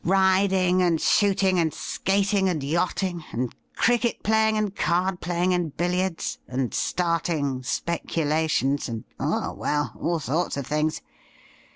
[0.03, 6.39] Riding, and shooting, and skating, and yachting, and cricket playing, and card playing, and billiards,
[6.47, 11.03] and starting speculations, and— oh, well, all sorts of things.